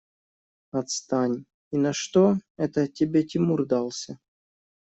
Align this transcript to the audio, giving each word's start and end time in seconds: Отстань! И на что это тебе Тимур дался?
Отстань! 0.71 1.45
И 1.69 1.77
на 1.77 1.93
что 1.93 2.39
это 2.57 2.87
тебе 2.87 3.21
Тимур 3.23 3.67
дался? 3.67 4.17